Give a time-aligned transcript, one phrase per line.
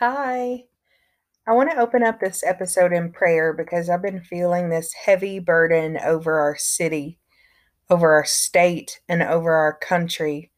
[0.00, 0.64] Hi.
[1.46, 5.40] I want to open up this episode in prayer because I've been feeling this heavy
[5.40, 7.18] burden over our city,
[7.90, 10.52] over our state, and over our country.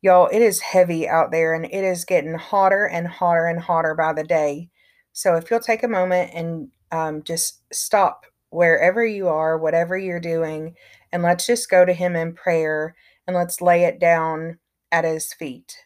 [0.00, 3.96] Y'all, it is heavy out there and it is getting hotter and hotter and hotter
[3.96, 4.70] by the day.
[5.12, 10.20] So if you'll take a moment and um, just stop wherever you are, whatever you're
[10.20, 10.76] doing,
[11.10, 12.94] and let's just go to Him in prayer
[13.26, 14.60] and let's lay it down
[14.92, 15.78] at His feet.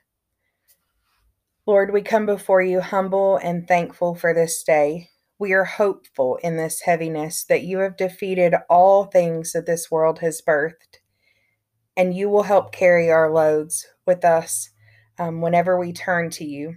[1.69, 5.11] Lord, we come before you humble and thankful for this day.
[5.39, 10.21] We are hopeful in this heaviness that you have defeated all things that this world
[10.21, 11.00] has birthed,
[11.95, 14.71] and you will help carry our loads with us
[15.18, 16.76] um, whenever we turn to you.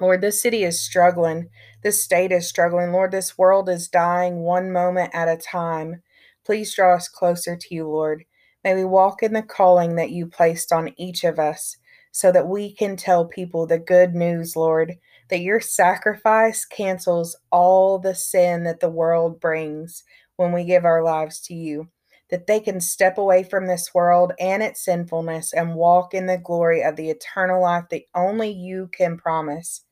[0.00, 1.48] Lord, this city is struggling.
[1.82, 2.92] This state is struggling.
[2.92, 6.04] Lord, this world is dying one moment at a time.
[6.46, 8.26] Please draw us closer to you, Lord.
[8.62, 11.76] May we walk in the calling that you placed on each of us
[12.18, 14.96] so that we can tell people the good news, Lord,
[15.28, 20.02] that your sacrifice cancels all the sin that the world brings
[20.34, 21.86] when we give our lives to you.
[22.30, 26.38] That they can step away from this world and its sinfulness and walk in the
[26.38, 29.84] glory of the eternal life that only you can promise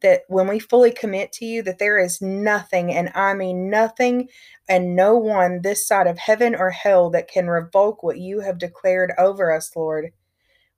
[0.00, 4.28] that when we fully commit to you that there is nothing and i mean nothing
[4.68, 8.58] and no one this side of heaven or hell that can revoke what you have
[8.58, 10.12] declared over us lord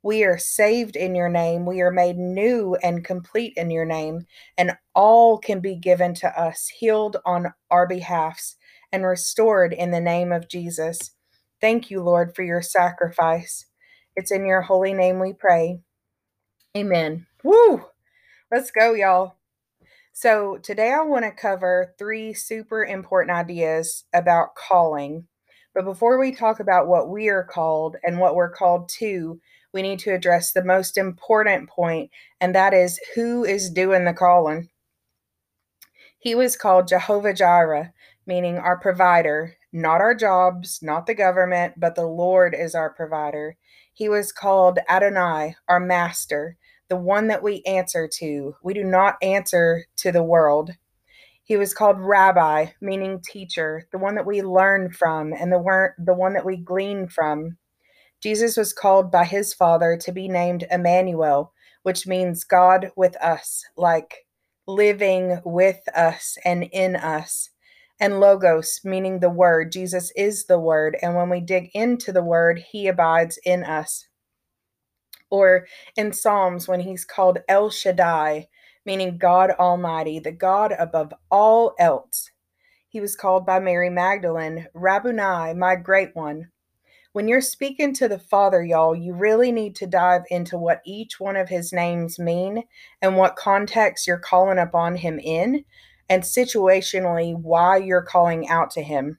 [0.03, 1.67] we are saved in your name.
[1.67, 4.27] We are made new and complete in your name.
[4.57, 8.57] And all can be given to us, healed on our behalfs,
[8.93, 11.13] and restored in the name of Jesus.
[11.61, 13.67] Thank you, Lord, for your sacrifice.
[14.17, 15.81] It's in your holy name we pray.
[16.77, 17.27] Amen.
[17.45, 17.85] Woo!
[18.51, 19.37] Let's go, y'all.
[20.13, 25.27] So, today I want to cover three super important ideas about calling.
[25.75, 29.41] But before we talk about what we are called and what we're called to,
[29.73, 34.13] we need to address the most important point, and that is who is doing the
[34.13, 34.69] calling.
[36.19, 37.93] He was called Jehovah Jireh,
[38.27, 43.57] meaning our provider, not our jobs, not the government, but the Lord is our provider.
[43.93, 46.57] He was called Adonai, our master,
[46.89, 48.55] the one that we answer to.
[48.63, 50.73] We do not answer to the world.
[51.43, 56.15] He was called Rabbi, meaning teacher, the one that we learn from and the, the
[56.15, 57.57] one that we glean from.
[58.21, 63.65] Jesus was called by his father to be named Emmanuel, which means God with us,
[63.77, 64.27] like
[64.67, 67.51] living with us and in us.
[67.99, 69.73] And Logos, meaning the Word.
[69.73, 70.97] Jesus is the Word.
[71.03, 74.07] And when we dig into the Word, He abides in us.
[75.31, 75.67] Or
[75.97, 78.49] in Psalms, when He's called El Shaddai,
[78.87, 82.31] meaning God Almighty, the God above all else.
[82.89, 86.49] He was called by Mary Magdalene, Rabboni, my great one
[87.13, 91.19] when you're speaking to the Father, y'all, you really need to dive into what each
[91.19, 92.63] one of his names mean
[93.03, 95.65] and what context you're calling upon him in,
[96.09, 99.19] and situationally why you're calling out to him.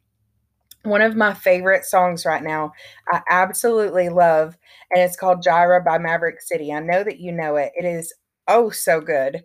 [0.83, 2.71] One of my favorite songs right now,
[3.11, 4.57] I absolutely love,
[4.89, 6.73] and it's called Jireh by Maverick City.
[6.73, 7.71] I know that you know it.
[7.75, 8.13] It is
[8.47, 9.43] oh so good.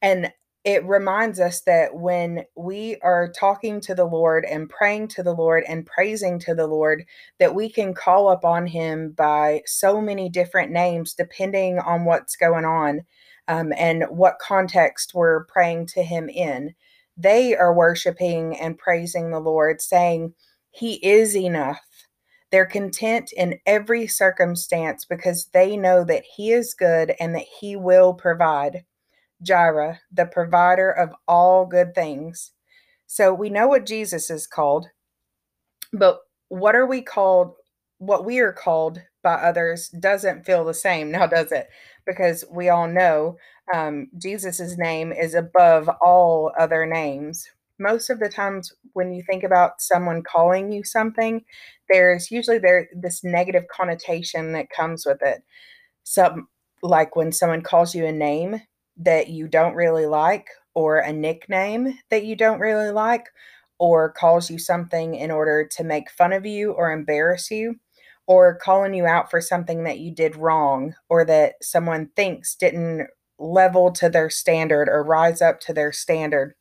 [0.00, 0.32] And
[0.64, 5.34] it reminds us that when we are talking to the Lord and praying to the
[5.34, 7.04] Lord and praising to the Lord,
[7.40, 12.64] that we can call upon Him by so many different names depending on what's going
[12.64, 13.02] on
[13.48, 16.74] um, and what context we're praying to Him in.
[17.16, 20.34] They are worshiping and praising the Lord, saying,
[20.70, 21.80] He is enough.
[22.52, 27.74] They're content in every circumstance because they know that He is good and that He
[27.74, 28.84] will provide.
[29.42, 32.52] Jireh, the provider of all good things.
[33.06, 34.86] So we know what Jesus is called,
[35.92, 37.54] but what are we called?
[37.98, 41.68] What we are called by others doesn't feel the same now, does it?
[42.06, 43.36] Because we all know
[43.74, 47.48] um, Jesus's name is above all other names.
[47.78, 51.42] Most of the times, when you think about someone calling you something,
[51.88, 55.42] there's usually there this negative connotation that comes with it.
[56.04, 56.48] Some
[56.82, 58.62] like when someone calls you a name,
[58.98, 63.26] that you don't really like, or a nickname that you don't really like,
[63.78, 67.76] or calls you something in order to make fun of you or embarrass you,
[68.26, 73.08] or calling you out for something that you did wrong or that someone thinks didn't
[73.38, 76.54] level to their standard or rise up to their standard.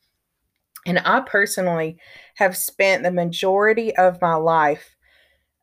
[0.85, 1.97] And I personally
[2.35, 4.95] have spent the majority of my life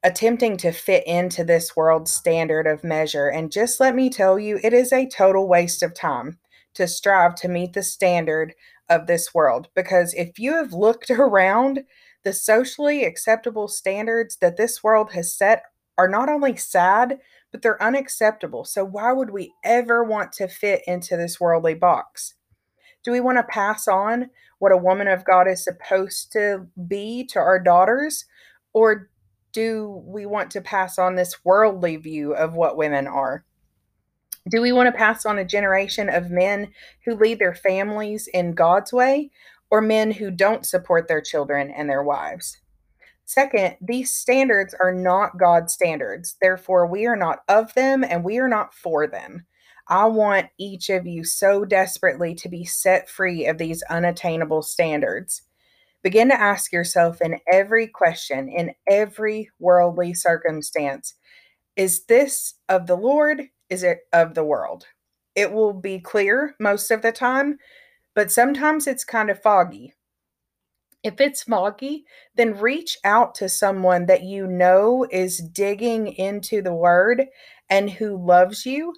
[0.05, 3.27] attempting to fit into this world's standard of measure.
[3.27, 6.39] And just let me tell you, it is a total waste of time
[6.79, 8.55] to strive to meet the standard
[8.89, 9.69] of this world.
[9.75, 11.81] Because if you have looked around,
[12.25, 15.65] the socially acceptable standards that this world has set
[15.97, 17.19] are not only sad,
[17.51, 18.65] but they're unacceptable.
[18.65, 22.35] So, why would we ever want to fit into this worldly box?
[23.03, 24.31] Do we want to pass on
[24.61, 28.25] what a woman of God is supposed to be to our daughters?
[28.73, 29.11] Or
[29.53, 33.45] do we want to pass on this worldly view of what women are?
[34.49, 36.73] Do we want to pass on a generation of men
[37.05, 39.31] who lead their families in God's way
[39.71, 42.59] or men who don't support their children and their wives?
[43.27, 46.37] Second, these standards are not God's standards.
[46.41, 49.45] Therefore, we are not of them and we are not for them.
[49.89, 55.43] I want each of you so desperately to be set free of these unattainable standards.
[56.03, 61.15] Begin to ask yourself in every question, in every worldly circumstance
[61.77, 63.43] is this of the Lord?
[63.71, 64.87] Is it of the world?
[65.35, 67.59] It will be clear most of the time,
[68.15, 69.95] but sometimes it's kind of foggy.
[71.05, 72.05] If it's foggy,
[72.35, 77.27] then reach out to someone that you know is digging into the word
[77.71, 78.95] and who loves you,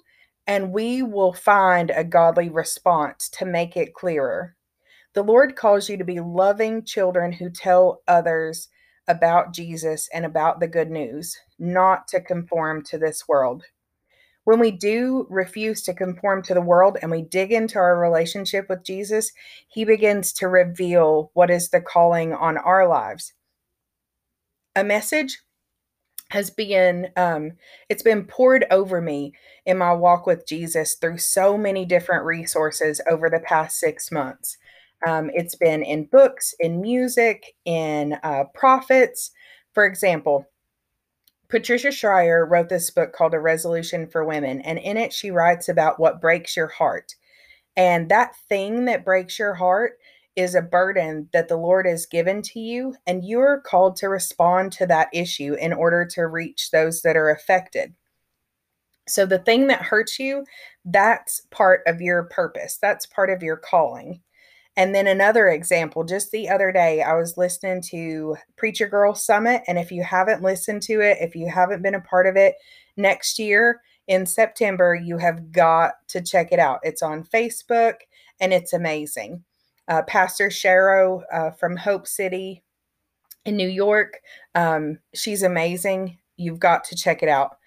[0.47, 4.55] and we will find a godly response to make it clearer.
[5.13, 8.69] The Lord calls you to be loving children who tell others
[9.07, 13.65] about Jesus and about the good news, not to conform to this world.
[14.51, 18.67] When we do refuse to conform to the world and we dig into our relationship
[18.67, 19.31] with Jesus,
[19.69, 23.31] He begins to reveal what is the calling on our lives.
[24.75, 25.39] A message
[26.31, 27.53] has been um,
[27.87, 29.31] it's been poured over me
[29.65, 34.57] in my walk with jesus through so many different resources over the past six months
[35.05, 39.31] um, it's been in books in music in uh, prophets
[39.73, 40.45] for example
[41.51, 45.69] patricia shirer wrote this book called a resolution for women and in it she writes
[45.69, 47.15] about what breaks your heart
[47.77, 49.97] and that thing that breaks your heart
[50.35, 54.71] is a burden that the Lord has given to you, and you're called to respond
[54.73, 57.93] to that issue in order to reach those that are affected.
[59.07, 60.45] So, the thing that hurts you,
[60.85, 64.21] that's part of your purpose, that's part of your calling.
[64.77, 69.63] And then another example, just the other day, I was listening to Preacher Girl Summit.
[69.67, 72.55] And if you haven't listened to it, if you haven't been a part of it
[72.95, 76.79] next year in September, you have got to check it out.
[76.83, 77.95] It's on Facebook
[78.39, 79.43] and it's amazing
[79.91, 82.63] uh, Pastor Shero uh, from Hope City
[83.45, 84.21] in New York.
[84.55, 86.17] Um, she's amazing.
[86.37, 87.57] You've got to check it out.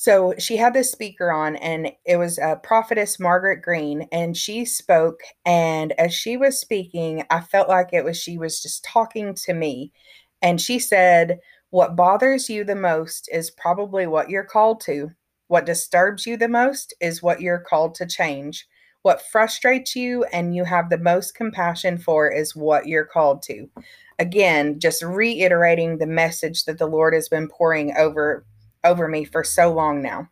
[0.00, 4.64] So she had this speaker on, and it was uh, prophetess Margaret Green, and she
[4.64, 5.20] spoke.
[5.44, 9.52] And as she was speaking, I felt like it was she was just talking to
[9.52, 9.92] me.
[10.40, 11.38] And she said,
[11.68, 15.10] What bothers you the most is probably what you're called to.
[15.48, 18.66] What disturbs you the most is what you're called to change.
[19.02, 23.68] What frustrates you and you have the most compassion for is what you're called to.
[24.18, 28.46] Again, just reiterating the message that the Lord has been pouring over
[28.84, 30.28] over me for so long now.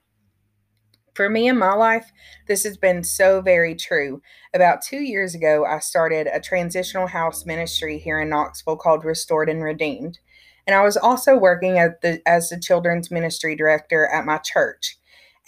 [1.14, 2.12] For me in my life,
[2.46, 4.22] this has been so very true.
[4.54, 9.48] About two years ago, I started a transitional house ministry here in Knoxville called Restored
[9.48, 10.20] and Redeemed.
[10.64, 14.96] And I was also working at the, as the children's ministry director at my church.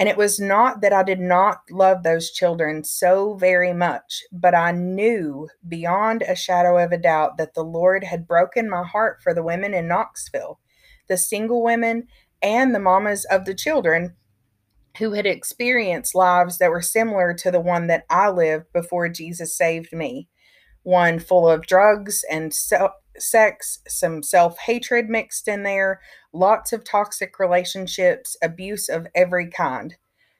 [0.00, 4.54] And it was not that I did not love those children so very much, but
[4.54, 9.22] I knew beyond a shadow of a doubt that the Lord had broken my heart
[9.22, 10.58] for the women in Knoxville,
[11.06, 12.08] the single women
[12.42, 14.16] and the mamas of the children
[14.98, 19.56] who had experienced lives that were similar to the one that I lived before Jesus
[19.56, 20.28] saved me.
[20.82, 22.52] One full of drugs and
[23.18, 26.00] sex, some self hatred mixed in there,
[26.32, 29.96] lots of toxic relationships, abuse of every kind.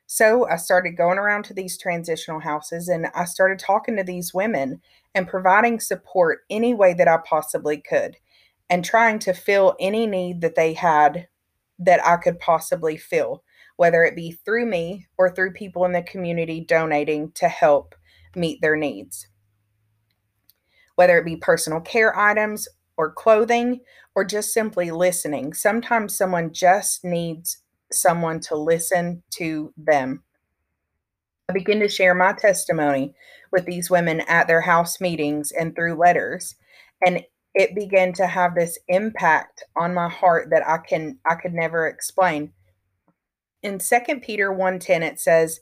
[0.06, 4.34] So I started going around to these transitional houses and I started talking to these
[4.34, 4.80] women
[5.14, 8.16] and providing support any way that I possibly could
[8.68, 11.28] and trying to fill any need that they had
[11.80, 13.42] that I could possibly fill,
[13.76, 17.94] whether it be through me or through people in the community donating to help
[18.36, 19.26] meet their needs
[21.00, 22.68] whether it be personal care items
[22.98, 23.80] or clothing
[24.14, 25.54] or just simply listening.
[25.54, 30.22] Sometimes someone just needs someone to listen to them.
[31.48, 33.14] I begin to share my testimony
[33.50, 36.54] with these women at their house meetings and through letters.
[37.06, 37.22] And
[37.54, 41.86] it began to have this impact on my heart that I can I could never
[41.86, 42.52] explain.
[43.62, 45.60] In 2 Peter 1:10 it says,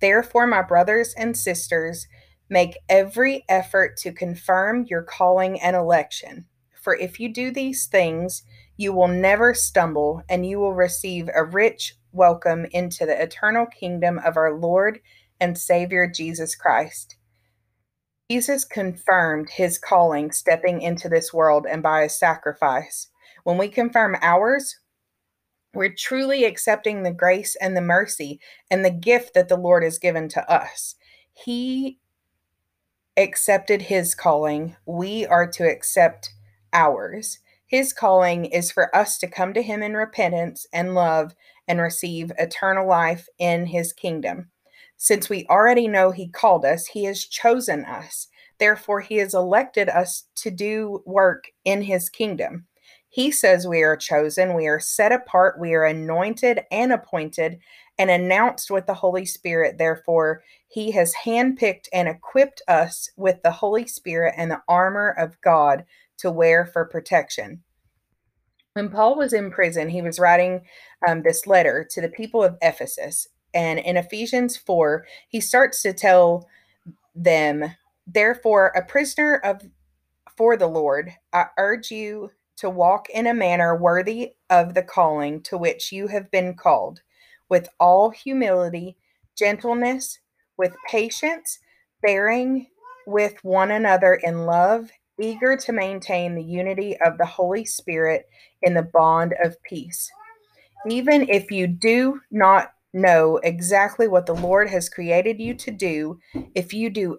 [0.00, 2.06] "Therefore my brothers and sisters,
[2.52, 6.46] Make every effort to confirm your calling and election.
[6.82, 8.42] For if you do these things,
[8.76, 14.18] you will never stumble, and you will receive a rich welcome into the eternal kingdom
[14.18, 14.98] of our Lord
[15.38, 17.14] and Savior Jesus Christ.
[18.30, 23.08] Jesus confirmed his calling stepping into this world and by his sacrifice.
[23.42, 24.78] When we confirm ours,
[25.74, 28.38] we're truly accepting the grace and the mercy
[28.70, 30.94] and the gift that the Lord has given to us.
[31.32, 31.98] He
[33.16, 36.32] accepted his calling, we are to accept
[36.72, 37.40] ours.
[37.66, 41.34] His calling is for us to come to him in repentance and love
[41.66, 44.50] and receive eternal life in his kingdom.
[45.02, 48.28] Since we already know he called us, he has chosen us.
[48.58, 52.66] Therefore, he has elected us to do work in his kingdom.
[53.08, 57.58] He says we are chosen, we are set apart, we are anointed and appointed
[57.98, 59.78] and announced with the Holy Spirit.
[59.78, 65.40] Therefore, he has handpicked and equipped us with the Holy Spirit and the armor of
[65.40, 65.86] God
[66.18, 67.62] to wear for protection.
[68.74, 70.60] When Paul was in prison, he was writing
[71.08, 73.26] um, this letter to the people of Ephesus.
[73.54, 76.48] And in Ephesians 4, he starts to tell
[77.14, 77.74] them,
[78.06, 79.62] Therefore, a prisoner of
[80.36, 85.42] for the Lord, I urge you to walk in a manner worthy of the calling
[85.42, 87.02] to which you have been called,
[87.48, 88.96] with all humility,
[89.36, 90.18] gentleness,
[90.56, 91.58] with patience,
[92.02, 92.68] bearing
[93.06, 98.28] with one another in love, eager to maintain the unity of the Holy Spirit
[98.62, 100.10] in the bond of peace.
[100.86, 106.18] Even if you do not know exactly what the Lord has created you to do,
[106.54, 107.18] if you do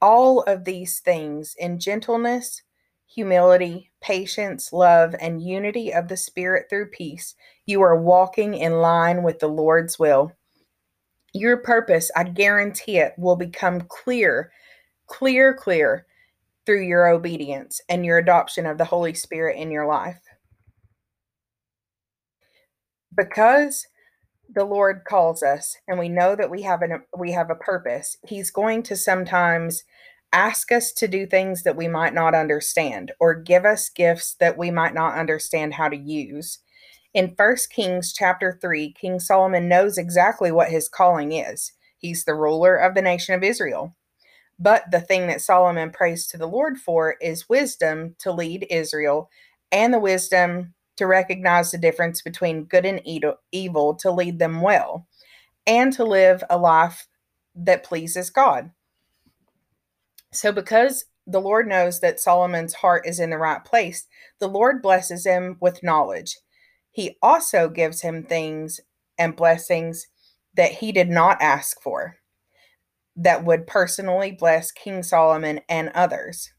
[0.00, 2.62] all of these things in gentleness,
[3.06, 9.22] humility, patience, love, and unity of the Spirit through peace, you are walking in line
[9.22, 10.32] with the Lord's will.
[11.32, 14.52] Your purpose, I guarantee it, will become clear,
[15.06, 16.06] clear, clear
[16.66, 20.20] through your obedience and your adoption of the Holy Spirit in your life.
[23.16, 23.86] Because
[24.52, 28.16] the Lord calls us and we know that we have an we have a purpose,
[28.26, 29.84] he's going to sometimes
[30.32, 34.58] ask us to do things that we might not understand or give us gifts that
[34.58, 36.58] we might not understand how to use.
[37.14, 41.72] In 1 Kings chapter 3, King Solomon knows exactly what his calling is.
[41.96, 43.96] He's the ruler of the nation of Israel.
[44.58, 49.30] But the thing that Solomon prays to the Lord for is wisdom to lead Israel
[49.70, 53.00] and the wisdom to recognize the difference between good and
[53.52, 55.06] evil to lead them well
[55.66, 57.06] and to live a life
[57.54, 58.70] that pleases God.
[60.32, 64.06] So, because the Lord knows that Solomon's heart is in the right place,
[64.38, 66.36] the Lord blesses him with knowledge.
[66.92, 68.80] He also gives him things
[69.18, 70.06] and blessings
[70.54, 72.16] that he did not ask for
[73.16, 76.50] that would personally bless King Solomon and others.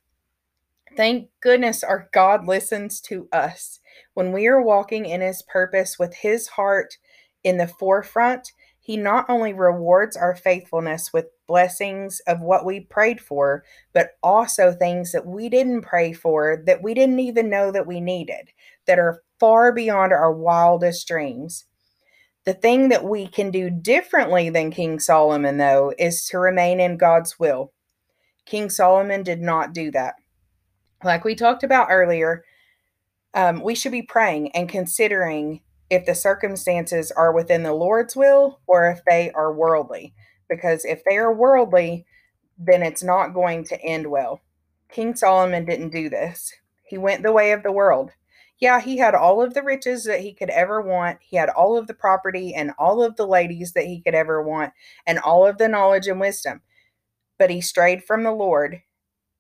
[0.96, 3.80] Thank goodness our God listens to us.
[4.14, 6.98] When we are walking in his purpose with his heart
[7.44, 13.20] in the forefront, he not only rewards our faithfulness with blessings of what we prayed
[13.20, 13.64] for,
[13.94, 18.00] but also things that we didn't pray for, that we didn't even know that we
[18.00, 18.50] needed,
[18.86, 21.66] that are far beyond our wildest dreams.
[22.46, 26.96] The thing that we can do differently than King Solomon, though, is to remain in
[26.96, 27.74] God's will.
[28.46, 30.16] King Solomon did not do that.
[31.04, 32.46] Like we talked about earlier,
[33.34, 38.60] um, we should be praying and considering if the circumstances are within the Lord's will
[38.68, 40.14] or if they are worldly.
[40.50, 42.06] Because if they are worldly,
[42.58, 44.42] then it's not going to end well.
[44.90, 46.54] King Solomon didn't do this.
[46.86, 48.12] He went the way of the world.
[48.60, 51.20] Yeah, he had all of the riches that he could ever want.
[51.22, 54.42] He had all of the property and all of the ladies that he could ever
[54.42, 54.74] want
[55.06, 56.62] and all of the knowledge and wisdom.
[57.38, 58.82] But he strayed from the Lord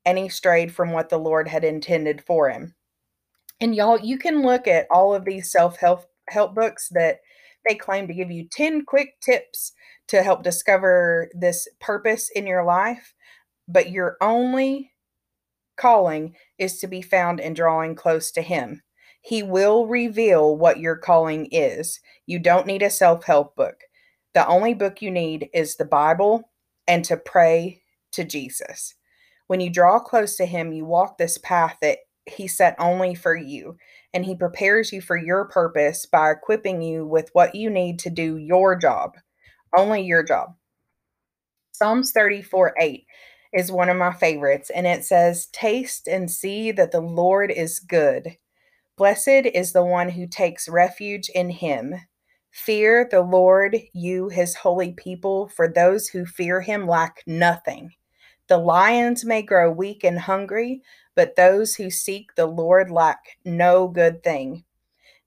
[0.06, 2.76] and he strayed from what the Lord had intended for him.
[3.60, 7.20] And y'all, you can look at all of these self-help help books that
[7.68, 9.72] they claim to give you 10 quick tips
[10.08, 13.14] to help discover this purpose in your life,
[13.68, 14.92] but your only
[15.78, 18.82] calling is to be found in drawing close to him.
[19.22, 22.00] He will reveal what your calling is.
[22.26, 23.82] You don't need a self help book.
[24.34, 26.50] The only book you need is the Bible
[26.88, 27.82] and to pray
[28.14, 28.96] to Jesus.
[29.48, 33.36] When you draw close to Him, you walk this path that He set only for
[33.36, 33.78] you,
[34.14, 38.10] and He prepares you for your purpose by equipping you with what you need to
[38.10, 39.16] do your job,
[39.76, 40.56] only your job.
[41.72, 43.06] Psalms 34 8
[43.54, 47.80] is one of my favorites, and it says, Taste and see that the Lord is
[47.80, 48.38] good.
[48.98, 51.94] Blessed is the one who takes refuge in him.
[52.52, 57.92] Fear the Lord, you his holy people, for those who fear him lack nothing.
[58.48, 60.82] The lions may grow weak and hungry,
[61.18, 64.64] but those who seek the Lord lack no good thing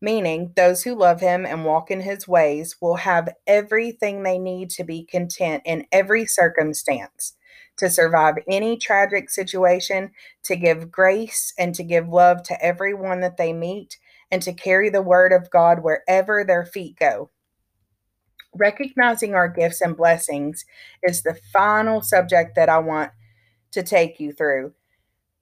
[0.01, 4.71] meaning those who love him and walk in his ways will have everything they need
[4.71, 7.35] to be content in every circumstance,
[7.77, 10.13] to survive any tragic situation,
[10.45, 13.99] to give grace and to give love to everyone that they meet,
[14.31, 17.31] and to carry the word of God wherever their feet go.
[18.55, 20.65] Recognizing our gifts and blessings
[21.03, 23.13] is the final subject that I want
[23.73, 24.75] to take you through.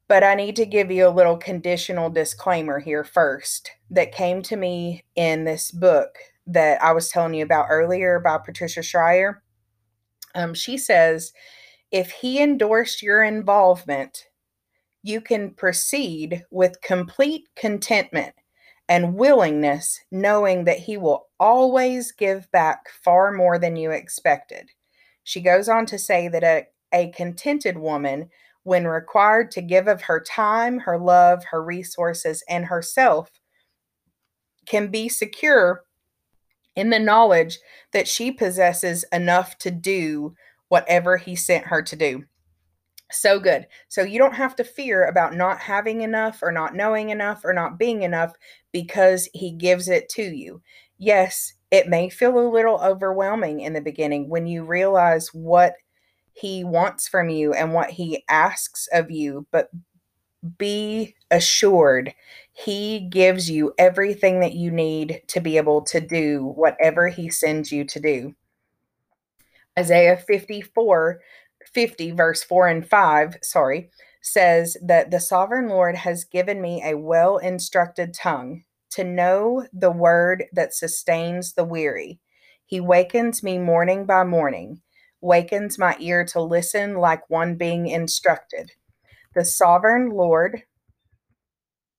[0.08, 4.56] But I need to give you a little conditional disclaimer here first that came to
[4.56, 9.42] me in this book that I was telling you about earlier by Patricia Shirer.
[10.34, 11.32] Um, she says,
[11.90, 14.26] if he endorsed your involvement,
[15.02, 18.34] you can proceed with complete contentment
[18.88, 24.70] and willingness, knowing that he will always give back far more than you expected.
[25.22, 28.30] She goes on to say that a, a contented woman
[28.68, 33.30] when required to give of her time, her love, her resources, and herself,
[34.66, 35.84] can be secure
[36.76, 37.58] in the knowledge
[37.94, 40.34] that she possesses enough to do
[40.68, 42.24] whatever he sent her to do.
[43.10, 43.66] So good.
[43.88, 47.54] So you don't have to fear about not having enough or not knowing enough or
[47.54, 48.34] not being enough
[48.70, 50.60] because he gives it to you.
[50.98, 55.72] Yes, it may feel a little overwhelming in the beginning when you realize what
[56.40, 59.70] he wants from you and what he asks of you, but
[60.56, 62.14] be assured
[62.52, 67.72] he gives you everything that you need to be able to do whatever he sends
[67.72, 68.34] you to do.
[69.78, 71.20] Isaiah 54
[71.72, 73.90] 50, verse 4 and 5, sorry,
[74.22, 79.90] says that the sovereign Lord has given me a well instructed tongue to know the
[79.90, 82.20] word that sustains the weary.
[82.64, 84.80] He wakens me morning by morning
[85.20, 88.72] wakens my ear to listen like one being instructed.
[89.34, 90.62] The sovereign Lord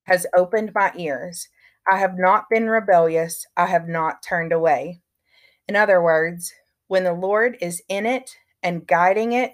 [0.03, 1.47] has opened my ears.
[1.89, 3.45] I have not been rebellious.
[3.55, 5.01] I have not turned away.
[5.67, 6.53] In other words,
[6.87, 8.31] when the Lord is in it
[8.63, 9.51] and guiding it,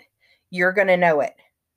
[0.49, 1.33] you're going to know it.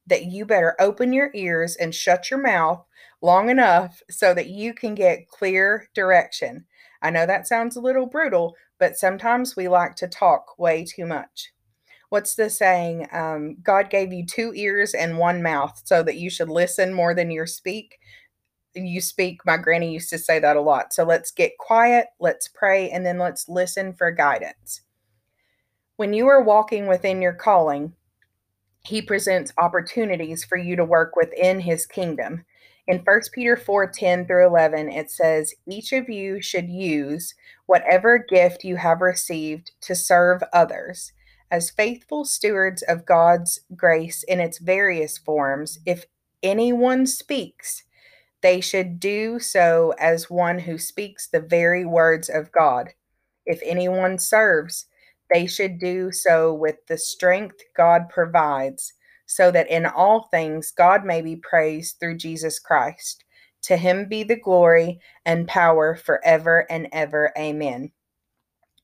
[0.06, 2.84] That you better open your ears and shut your mouth
[3.20, 6.66] long enough so that you can get clear direction.
[7.02, 11.04] I know that sounds a little brutal, but sometimes we like to talk way too
[11.04, 11.52] much
[12.10, 13.06] what's the saying?
[13.12, 17.14] Um, God gave you two ears and one mouth so that you should listen more
[17.14, 17.98] than you speak.
[18.74, 19.40] You speak.
[19.44, 20.92] My granny used to say that a lot.
[20.92, 24.82] So let's get quiet, let's pray, and then let's listen for guidance.
[25.96, 27.94] When you are walking within your calling,
[28.84, 32.44] he presents opportunities for you to work within his kingdom.
[32.86, 37.34] In 1 Peter 4 10 through 11, it says, Each of you should use
[37.66, 41.12] whatever gift you have received to serve others
[41.50, 46.06] as faithful stewards of God's grace in its various forms, if
[46.42, 47.84] anyone speaks,
[48.42, 52.90] they should do so as one who speaks the very words of God.
[53.46, 54.86] If anyone serves,
[55.32, 58.92] they should do so with the strength God provides,
[59.26, 63.24] so that in all things God may be praised through Jesus Christ.
[63.64, 67.32] To him be the glory and power forever and ever.
[67.36, 67.90] Amen.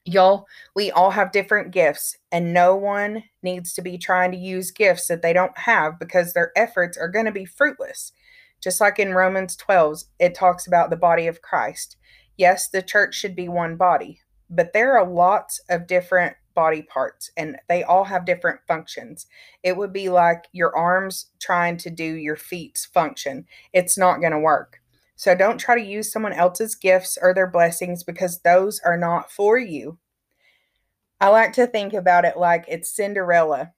[0.07, 4.71] Y'all, we all have different gifts, and no one needs to be trying to use
[4.71, 8.13] gifts that they don't have because their efforts are going to be fruitless.
[8.61, 11.97] Just like in Romans 12, it talks about the body of Christ.
[12.37, 17.31] Yes, the church should be one body, but there are lots of different body parts
[17.37, 19.27] and they all have different functions.
[19.63, 23.47] It would be like your arms trying to do your feet's function.
[23.73, 24.81] It's not going to work.
[25.17, 29.31] So don't try to use someone else's gifts or their blessings because those are not
[29.31, 29.99] for you.
[31.21, 33.73] I like to think about it like it's Cinderella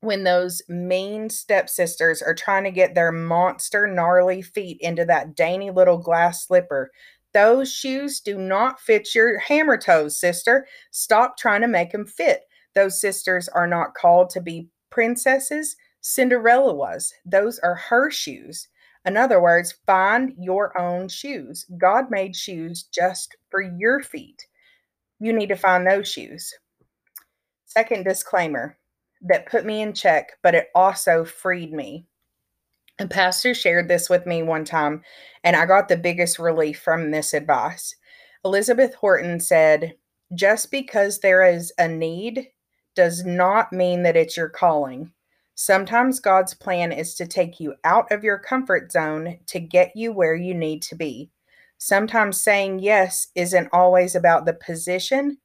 [0.00, 5.70] when those mean stepsisters are trying to get their monster gnarly feet into that dainty
[5.70, 6.90] little glass slipper.
[7.32, 10.66] Those shoes do not fit your hammer toes, sister.
[10.92, 12.42] Stop trying to make them fit.
[12.74, 15.74] Those sisters are not called to be princesses.
[16.00, 17.12] Cinderella was.
[17.24, 18.68] Those are her shoes.
[19.04, 21.66] In other words, find your own shoes.
[21.78, 24.46] God made shoes just for your feet.
[25.20, 26.52] You need to find those shoes.
[27.66, 28.78] Second disclaimer
[29.22, 32.06] that put me in check, but it also freed me.
[33.00, 35.02] A pastor shared this with me one time,
[35.42, 37.94] and I got the biggest relief from this advice.
[38.44, 39.94] Elizabeth Horton said,
[40.34, 42.48] Just because there is a need
[42.94, 45.10] does not mean that it's your calling.
[45.54, 50.12] Sometimes God's plan is to take you out of your comfort zone to get you
[50.12, 51.30] where you need to be.
[51.78, 55.38] Sometimes saying yes isn't always about the position,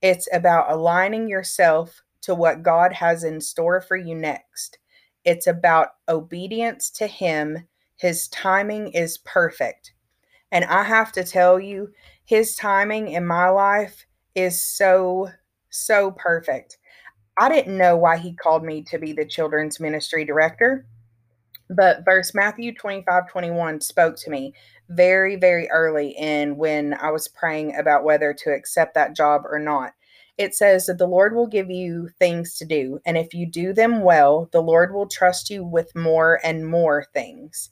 [0.00, 4.78] it's about aligning yourself to what God has in store for you next.
[5.24, 7.66] It's about obedience to Him.
[7.96, 9.92] His timing is perfect.
[10.52, 11.92] And I have to tell you,
[12.24, 15.30] His timing in my life is so,
[15.70, 16.78] so perfect.
[17.36, 20.86] I didn't know why he called me to be the children's ministry director,
[21.68, 24.54] but verse Matthew 25 21 spoke to me
[24.88, 29.58] very, very early in when I was praying about whether to accept that job or
[29.58, 29.94] not.
[30.36, 33.00] it says that the Lord will give you things to do.
[33.06, 37.06] And if you do them well, the Lord will trust you with more and more
[37.12, 37.70] things.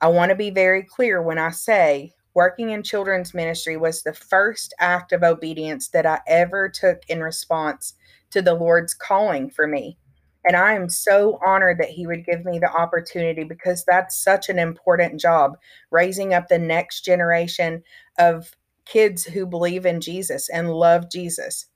[0.00, 4.12] I want to be very clear when I say working in children's ministry was the
[4.12, 7.94] first act of obedience that I ever took in response
[8.30, 9.98] to the Lord's calling for me.
[10.44, 14.48] And I am so honored that He would give me the opportunity because that's such
[14.48, 15.56] an important job,
[15.90, 17.82] raising up the next generation
[18.18, 21.66] of kids who believe in Jesus and love Jesus.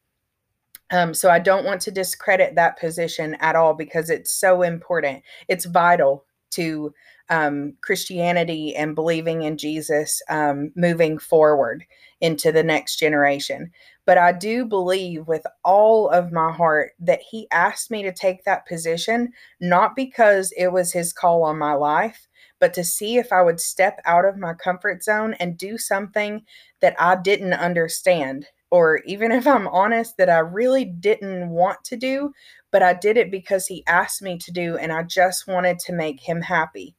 [0.91, 5.23] Um, so I don't want to discredit that position at all because it's so important.
[5.49, 6.93] It's vital to
[7.31, 11.85] um, Christianity and believing in Jesus um, moving forward
[12.21, 13.71] into the next generation.
[14.05, 18.45] But I do believe with all of my heart that He asked me to take
[18.45, 23.33] that position, not because it was His call on my life, but to see if
[23.33, 26.43] I would step out of my comfort zone and do something
[26.81, 28.47] that I didn't understand.
[28.71, 32.33] Or even if I'm honest, that I really didn't want to do,
[32.71, 35.93] but I did it because he asked me to do, and I just wanted to
[35.93, 36.97] make him happy.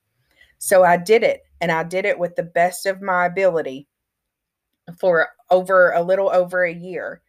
[0.59, 3.87] So I did it, and I did it with the best of my ability
[4.99, 7.21] for over a little over a year.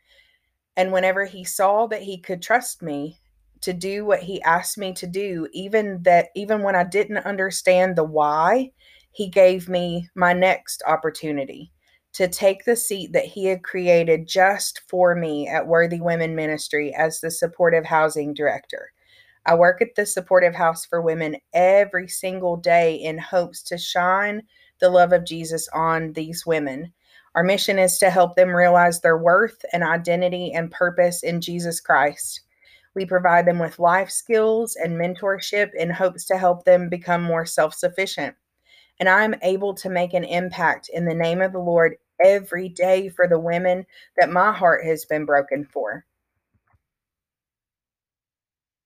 [0.77, 3.21] And whenever he saw that he could trust me
[3.61, 7.97] to do what he asked me to do, even that even when I didn't understand
[7.97, 8.73] the why,
[9.13, 11.71] he gave me my next opportunity
[12.15, 16.95] to take the seat that he had created just for me at Worthy Women Ministry
[16.95, 18.93] as the supportive housing director.
[19.47, 24.43] I work at the supportive house for women every single day in hopes to shine
[24.81, 26.93] the love of Jesus on these women.
[27.35, 31.81] Our mission is to help them realize their worth and identity and purpose in Jesus
[31.81, 32.43] Christ.
[32.95, 37.45] We provide them with life skills and mentorship in hopes to help them become more
[37.45, 38.37] self sufficient.
[39.01, 43.09] And I'm able to make an impact in the name of the Lord every day
[43.09, 43.85] for the women
[44.17, 46.05] that my heart has been broken for.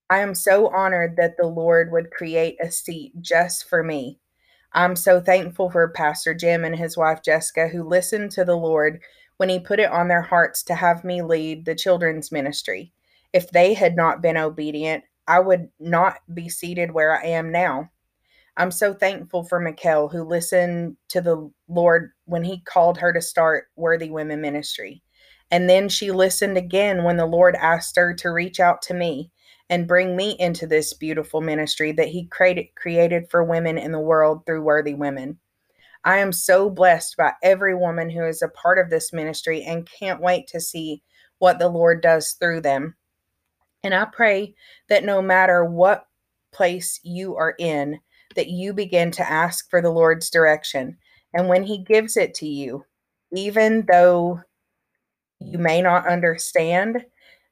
[0.08, 4.18] I am so honored that the Lord would create a seat just for me.
[4.72, 9.00] I'm so thankful for Pastor Jim and his wife Jessica, who listened to the Lord
[9.38, 12.92] when he put it on their hearts to have me lead the children's ministry.
[13.32, 17.90] If they had not been obedient, I would not be seated where I am now.
[18.56, 23.20] I'm so thankful for Mikkel, who listened to the Lord when he called her to
[23.20, 25.02] start Worthy Women Ministry.
[25.50, 29.30] And then she listened again when the Lord asked her to reach out to me
[29.70, 34.00] and bring me into this beautiful ministry that he created created for women in the
[34.00, 35.38] world through Worthy Women.
[36.04, 39.88] I am so blessed by every woman who is a part of this ministry and
[39.98, 41.02] can't wait to see
[41.38, 42.94] what the Lord does through them.
[43.82, 44.54] And I pray
[44.88, 46.06] that no matter what
[46.52, 48.00] place you are in,
[48.36, 50.96] that you begin to ask for the Lord's direction.
[51.34, 52.84] And when He gives it to you,
[53.32, 54.40] even though
[55.40, 57.04] you may not understand,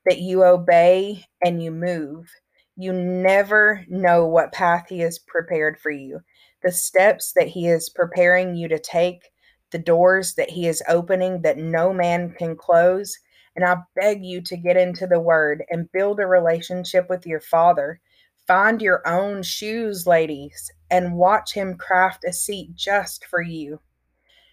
[0.07, 2.31] that you obey and you move.
[2.77, 6.21] You never know what path He has prepared for you,
[6.63, 9.31] the steps that He is preparing you to take,
[9.73, 13.19] the doors that He is opening that no man can close.
[13.55, 17.41] And I beg you to get into the Word and build a relationship with your
[17.41, 18.01] Father.
[18.47, 23.81] Find your own shoes, ladies, and watch him craft a seat just for you.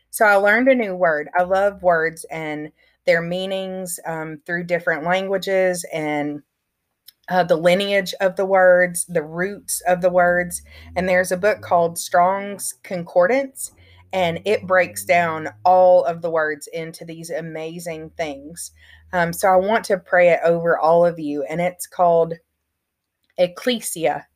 [0.09, 1.29] So I learned a new word.
[1.37, 2.71] I love words and
[3.05, 6.41] their meanings um, through different languages and
[7.29, 10.61] uh, the lineage of the words, the roots of the words.
[10.95, 13.71] And there's a book called Strong's Concordance,
[14.11, 18.71] and it breaks down all of the words into these amazing things.
[19.13, 22.33] Um, so I want to pray it over all of you, and it's called
[23.37, 24.27] Ecclesia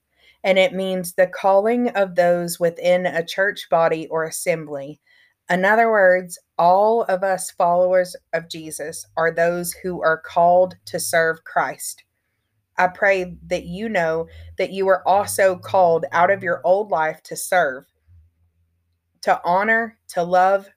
[0.44, 5.00] and it means the calling of those within a church body or assembly.
[5.50, 11.00] In other words, all of us followers of Jesus are those who are called to
[11.00, 12.04] serve Christ.
[12.78, 17.24] I pray that you know that you are also called out of your old life
[17.24, 17.86] to serve,
[19.22, 20.70] to honor, to love,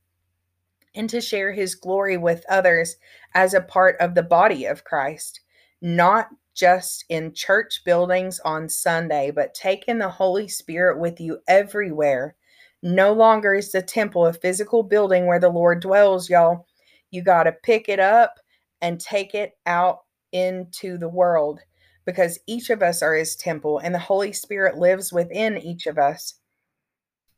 [0.94, 2.96] and to share his glory with others
[3.34, 5.40] as a part of the body of Christ,
[5.80, 12.34] not just in church buildings on Sunday, but taking the Holy Spirit with you everywhere.
[12.82, 16.66] No longer is the temple a physical building where the Lord dwells, y'all.
[17.10, 18.38] You got to pick it up
[18.80, 20.00] and take it out
[20.32, 21.60] into the world
[22.06, 25.98] because each of us are his temple and the Holy Spirit lives within each of
[25.98, 26.34] us.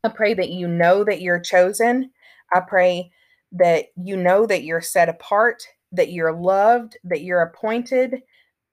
[0.04, 2.10] I pray that you know that you're chosen.
[2.54, 3.10] I pray
[3.52, 8.22] that you know that you're set apart, that you're loved, that you're appointed,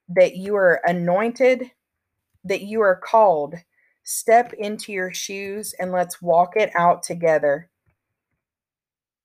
[0.10, 1.70] that you are anointed,
[2.46, 3.56] that you are called.
[4.12, 7.70] Step into your shoes and let's walk it out together.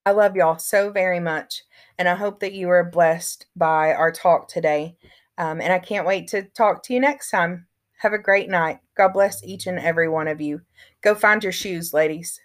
[0.04, 1.62] I love y'all so very much,
[1.98, 4.98] and I hope that you are blessed by our talk today.
[5.38, 7.66] Um, and I can't wait to talk to you next time.
[7.96, 8.80] Have a great night.
[8.94, 10.60] God bless each and every one of you.
[11.00, 12.38] Go find your shoes, ladies.